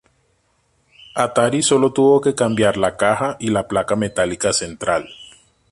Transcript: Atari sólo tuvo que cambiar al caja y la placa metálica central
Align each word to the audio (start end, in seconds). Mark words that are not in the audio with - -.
Atari 1.13 1.61
sólo 1.61 1.93
tuvo 1.93 2.21
que 2.21 2.33
cambiar 2.33 2.73
al 2.83 2.97
caja 2.97 3.37
y 3.39 3.51
la 3.51 3.67
placa 3.67 3.95
metálica 3.95 4.51
central 4.51 5.07